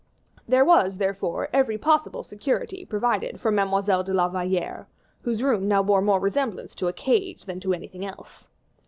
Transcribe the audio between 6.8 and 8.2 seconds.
a cage than to anything